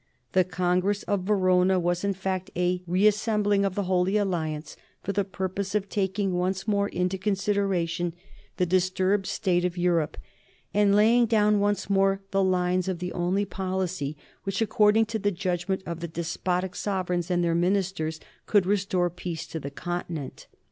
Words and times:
The 0.31 0.43
Congress 0.43 1.03
of 1.03 1.25
Verona 1.25 1.79
was 1.79 2.03
in 2.03 2.15
fact 2.15 2.49
a 2.55 2.81
reassembling 2.87 3.63
of 3.63 3.75
the 3.75 3.83
Holy 3.83 4.17
Alliance 4.17 4.75
for 5.03 5.11
the 5.13 5.23
purpose 5.23 5.75
of 5.75 5.89
taking 5.89 6.33
once 6.33 6.67
more 6.67 6.87
into 6.89 7.19
consideration 7.19 8.15
the 8.57 8.65
disturbed 8.65 9.27
state 9.27 9.63
of 9.63 9.77
Europe, 9.77 10.17
and 10.73 10.95
laying 10.95 11.27
down 11.27 11.59
once 11.59 11.87
more 11.87 12.23
the 12.31 12.41
lines 12.43 12.87
of 12.87 12.97
the 12.97 13.13
only 13.13 13.45
policy 13.45 14.17
which, 14.41 14.59
according 14.59 15.05
to 15.05 15.19
the 15.19 15.29
judgment 15.29 15.83
of 15.85 15.99
the 15.99 16.07
despotic 16.07 16.73
sovereigns 16.73 17.29
and 17.29 17.43
their 17.43 17.53
ministers, 17.53 18.19
could 18.47 18.65
restore 18.65 19.11
peace 19.11 19.45
to 19.45 19.59
the 19.59 19.69
Continent. 19.69 20.47